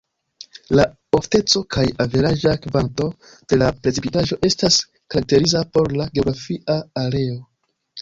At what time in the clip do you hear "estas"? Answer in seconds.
4.53-4.83